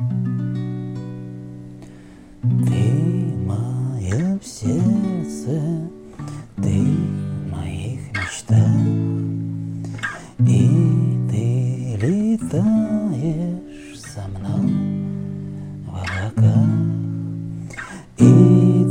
[0.00, 0.06] Ты
[2.42, 2.48] в
[3.46, 5.60] моем сердце,
[6.56, 8.80] ты в моих мечтах,
[10.38, 14.72] И ты летаешь со мной
[15.84, 16.64] в облаках,
[18.16, 18.30] И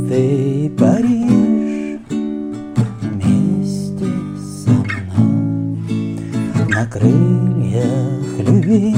[0.08, 2.06] ты паришь
[3.00, 6.14] вместе со мной
[6.68, 8.94] На крыльях любви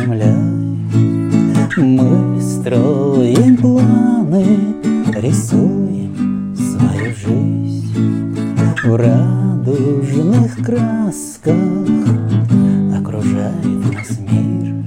[0.00, 0.60] землей.
[1.76, 4.44] Мы строим планы,
[5.16, 8.34] рисуем свою жизнь
[8.84, 11.56] В радужных красках
[12.98, 14.84] окружает нас мир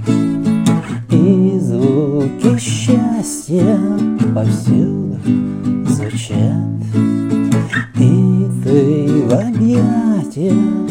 [1.10, 3.80] И звуки счастья
[4.36, 5.20] повсюду
[5.88, 6.84] звучат
[7.98, 10.83] И ты в объятиях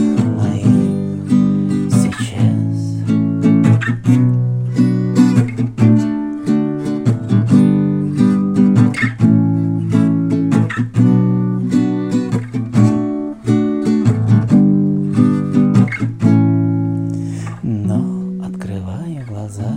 [19.43, 19.77] глаза,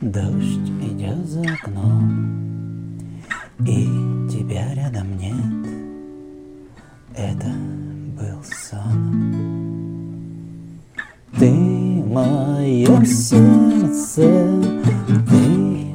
[0.00, 3.10] дождь идет за окном,
[3.66, 3.84] и
[4.30, 5.66] тебя рядом нет.
[7.16, 7.52] Это
[8.16, 9.42] был сон.
[11.36, 14.22] Ты мое сердце,
[15.28, 15.42] ты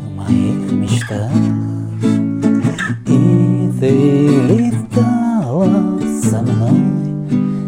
[0.02, 1.32] в моих мечтах,
[3.06, 3.92] и ты
[4.50, 6.82] летала со мной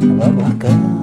[0.01, 0.99] в облаках.